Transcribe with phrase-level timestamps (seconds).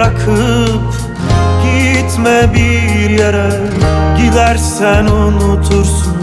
[0.00, 0.94] bırakıp
[1.62, 3.50] gitme bir yere.
[4.16, 6.16] Gidersen unutursun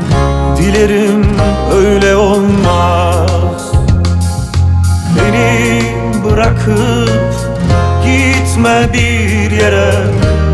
[0.58, 1.26] Dilerim
[1.74, 3.72] öyle olmaz.
[5.16, 5.82] Beni
[6.26, 7.34] bırakıp
[8.06, 9.94] gitme bir yere.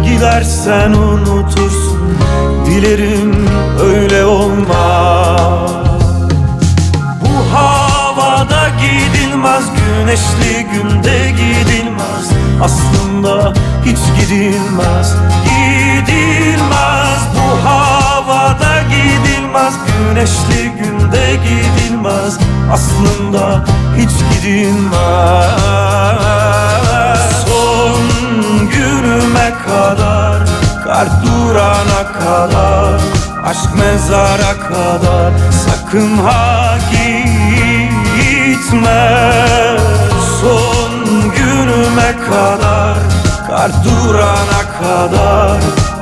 [0.03, 2.17] Gidersen unutursun
[2.65, 3.47] Dilerim
[3.81, 5.71] öyle olmaz.
[7.21, 11.52] Bu havada gidilmez Güneşli günde gidilmez
[12.63, 13.53] Aslında
[13.85, 15.15] hiç gidilmez.
[15.45, 19.73] Gidilmez Bu havada gidilmez.
[19.87, 22.39] Güneşli günde gidilmez.
[22.73, 23.65] Aslında
[23.97, 25.03] hiç gidilmez.
[27.47, 27.99] Son
[28.69, 30.39] günüme kadar
[30.83, 33.01] Kalp durana kadar
[33.43, 35.31] Aşk mezara kadar
[35.65, 36.77] Sakın ha
[38.53, 39.33] gitme
[42.33, 42.97] kadar
[43.47, 45.59] Kalp durana kadar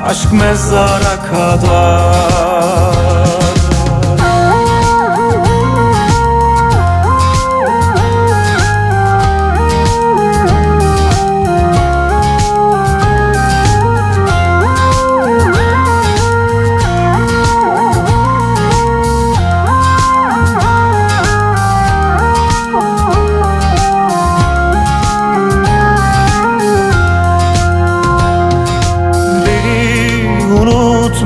[0.09, 2.40] Aşk mezara kadar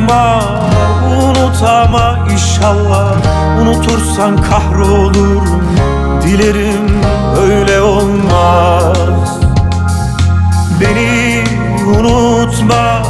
[0.06, 0.62] unutma,
[1.22, 3.16] unutama inşallah.
[3.62, 5.64] Unutursan kahrolurum,
[6.24, 7.02] dilerim
[7.42, 9.40] öyle olmaz.
[10.82, 11.44] Beni
[11.88, 13.02] unutma,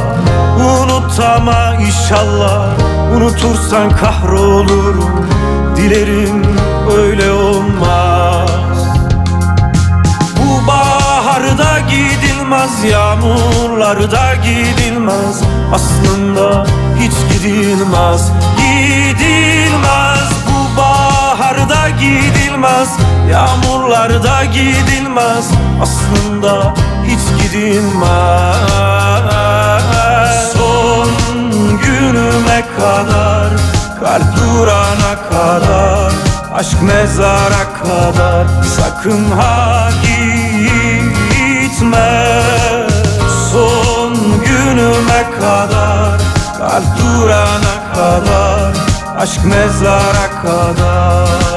[0.58, 2.68] unutama inşallah.
[3.16, 5.26] Unutursan kahrolurum,
[5.76, 6.42] dilerim
[6.98, 8.78] öyle olmaz.
[10.36, 15.42] Bu baharda gidilmez Yağmurlarda gidilmez.
[15.74, 16.66] Aslında
[17.00, 20.30] hiç gidilmez Gidilmez.
[20.46, 22.88] Bu baharda gidilmez
[23.30, 25.50] Yağmurlarda gidilmez.
[25.82, 26.74] Aslında
[27.06, 28.06] hiç gidilmez.
[30.52, 31.08] Son
[31.78, 33.50] günüme kadar
[34.00, 36.12] Kalp durana kadar
[36.54, 38.46] Aşk mezara kadar.
[38.76, 39.90] Sakın ha
[41.76, 42.42] gitme.
[43.52, 44.14] Son
[44.44, 46.05] günüme kadar
[46.58, 48.72] Kalp durana kadar
[49.18, 51.55] Aşk mezara kadar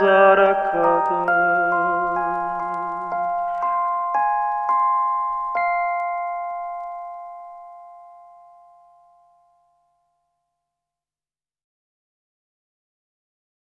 [0.00, 1.20] zarakata